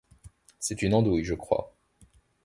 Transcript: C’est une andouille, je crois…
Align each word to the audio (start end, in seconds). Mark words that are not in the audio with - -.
C’est 0.57 0.81
une 0.81 0.95
andouille, 0.95 1.23
je 1.25 1.35
crois… 1.35 1.75